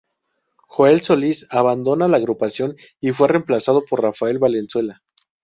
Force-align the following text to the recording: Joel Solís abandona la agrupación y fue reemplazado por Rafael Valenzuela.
Joel 0.65 1.01
Solís 1.01 1.45
abandona 1.51 2.07
la 2.07 2.17
agrupación 2.17 2.75
y 2.99 3.11
fue 3.11 3.27
reemplazado 3.27 3.85
por 3.85 4.01
Rafael 4.01 4.39
Valenzuela. 4.39 5.03